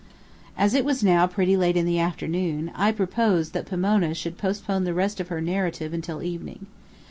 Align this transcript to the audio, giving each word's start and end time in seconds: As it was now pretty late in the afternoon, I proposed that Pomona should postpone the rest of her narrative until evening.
As 0.57 0.73
it 0.73 0.83
was 0.83 1.03
now 1.03 1.27
pretty 1.27 1.55
late 1.55 1.77
in 1.77 1.85
the 1.85 1.99
afternoon, 1.99 2.71
I 2.73 2.91
proposed 2.91 3.53
that 3.53 3.67
Pomona 3.67 4.15
should 4.15 4.35
postpone 4.35 4.83
the 4.83 4.95
rest 4.95 5.19
of 5.19 5.27
her 5.27 5.41
narrative 5.41 5.93
until 5.93 6.23
evening. 6.23 6.65